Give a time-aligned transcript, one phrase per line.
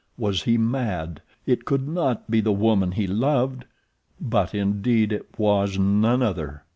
[0.17, 1.21] Was he mad?
[1.45, 3.65] It could not be the woman he loved!
[4.19, 6.63] But, indeed, it was none other.